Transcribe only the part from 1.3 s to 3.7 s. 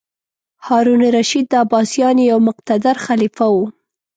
د عباسیانو یو مقتدر خلیفه و.